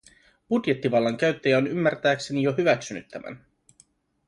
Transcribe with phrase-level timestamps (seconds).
[0.49, 3.45] Budjettivallan käyttäjä on ymmärtääkseni jo hyväksynyt tämän.